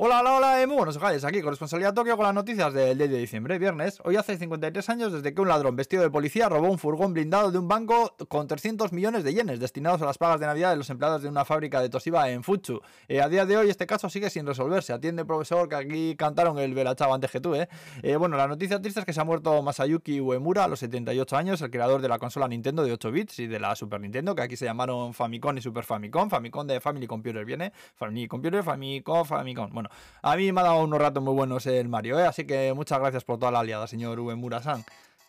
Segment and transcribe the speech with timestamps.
[0.00, 3.10] Hola, hola, hola, muy buenos ojales, aquí con responsabilidad Tokio con las noticias del 10
[3.10, 3.98] de diciembre, viernes.
[4.04, 7.50] Hoy hace 53 años desde que un ladrón vestido de policía robó un furgón blindado
[7.50, 10.76] de un banco con 300 millones de yenes destinados a las pagas de Navidad de
[10.76, 12.80] los empleados de una fábrica de Toshiba en Futsu.
[13.08, 14.92] Eh, a día de hoy este caso sigue sin resolverse.
[14.92, 17.68] Atiende profesor que aquí cantaron el Belachava antes que tú, ¿eh?
[18.04, 18.14] ¿eh?
[18.14, 21.60] Bueno, la noticia triste es que se ha muerto Masayuki Uemura a los 78 años,
[21.60, 24.42] el creador de la consola Nintendo de 8 bits y de la Super Nintendo, que
[24.42, 26.30] aquí se llamaron Famicom y Super Famicom.
[26.30, 29.70] Famicom de Family Computer viene, Family Computer, Famicom, Famicom.
[29.72, 29.87] Bueno,
[30.22, 32.26] a mí me ha dado unos ratos muy buenos el Mario, ¿eh?
[32.26, 34.84] Así que muchas gracias por toda la aliada, señor Uemura-san.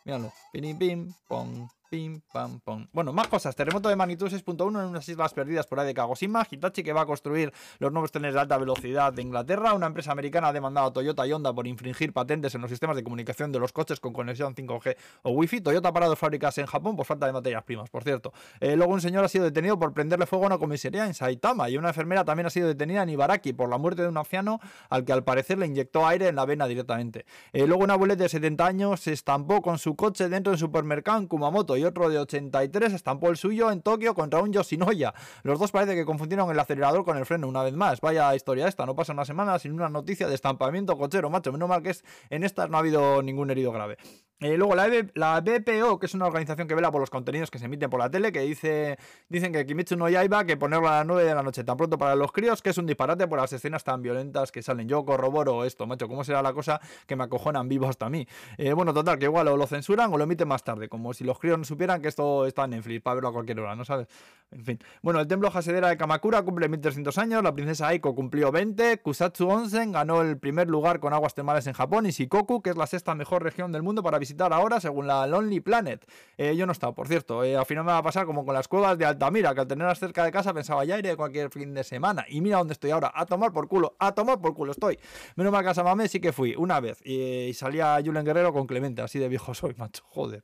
[0.05, 0.31] Míralo.
[0.52, 1.70] Pim, pim, pom.
[1.89, 2.85] Pim, pam, pom.
[2.93, 3.55] Bueno, más cosas.
[3.55, 6.45] Terremoto de magnitud 6.1 en unas islas perdidas por ahí de Kagoshima.
[6.47, 9.73] Hitachi que va a construir los nuevos trenes de alta velocidad de Inglaterra.
[9.73, 12.95] Una empresa americana ha demandado a Toyota y Honda por infringir patentes en los sistemas
[12.95, 15.61] de comunicación de los coches con conexión 5G o Wi-Fi.
[15.61, 18.33] Toyota ha parado fábricas en Japón por falta de materias primas, por cierto.
[18.59, 21.71] Eh, luego un señor ha sido detenido por prenderle fuego a una comisaría en Saitama
[21.71, 24.59] y una enfermera también ha sido detenida en Ibaraki por la muerte de un anciano
[24.91, 27.25] al que al parecer le inyectó aire en la vena directamente.
[27.52, 31.17] Eh, luego una abuelita de 70 años se estampó con su coche dentro del supermercado
[31.17, 35.13] en Kumamoto y otro de 80 estampó el suyo en Tokio contra un Yoshinoya.
[35.44, 38.02] Los dos parece que confundieron el acelerador con el freno una vez más.
[38.02, 41.52] Vaya historia esta, no pasa una semana sin una noticia de estampamiento cochero, macho.
[41.52, 43.97] Menos mal que es, en estas no ha habido ningún herido grave.
[44.41, 47.59] Eh, luego la, la, BPO, que es una organización que vela por los contenidos que
[47.59, 50.99] se emiten por la tele, que dice dicen que Kimetsu no Yaiba que ponerlo a
[50.99, 53.37] las 9 de la noche tan pronto para los críos, que es un disparate por
[53.37, 54.87] las escenas tan violentas que salen.
[54.87, 58.25] Yo corroboro esto, macho, ¿cómo será la cosa que me acojonan vivo hasta a mí?
[58.57, 61.25] Eh, bueno, total, que igual o lo censuran o lo emiten más tarde, como si
[61.25, 63.83] los críos no supieran que esto está en Netflix para verlo a cualquier hora, ¿no
[63.83, 64.07] sabes?
[64.51, 64.79] En fin.
[65.01, 69.49] Bueno, el templo Hasedera de Kamakura cumple 1300 años, la princesa Aiko cumplió 20, Kusatsu
[69.49, 72.87] Onsen ganó el primer lugar con aguas termales en Japón y Shikoku, que es la
[72.87, 76.05] sexta mejor región del mundo para visitar ahora, según la Lonely Planet.
[76.38, 77.44] Eh, yo no he estado, por cierto.
[77.44, 79.67] Eh, al final me va a pasar como con las cuevas de Altamira, que al
[79.67, 82.25] tenerlas cerca de casa pensaba ya iré cualquier fin de semana.
[82.30, 85.00] Y mira dónde estoy ahora, a tomar por culo, a tomar por culo estoy.
[85.35, 89.02] Menos mal casa Mamé sí que fui una vez y, salía Julen Guerrero con Clemente,
[89.02, 90.44] así de viejo soy, macho, joder.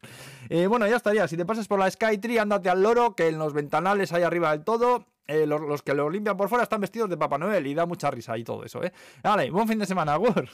[0.49, 1.27] Eh, bueno, ya estaría.
[1.27, 4.51] Si te pasas por la Skytree, ándate al loro, que en los ventanales ahí arriba
[4.51, 7.85] del todo los, que lo limpian por fuera están vestidos de Papá Noel y da
[7.85, 8.93] mucha risa y todo eso, ¿eh?
[9.23, 10.47] Vale, buen fin de semana, Agur.